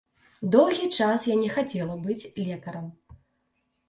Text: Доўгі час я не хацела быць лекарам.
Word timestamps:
Доўгі 0.53 0.85
час 0.95 1.25
я 1.31 1.35
не 1.41 1.49
хацела 1.55 1.97
быць 2.07 2.29
лекарам. 2.47 2.87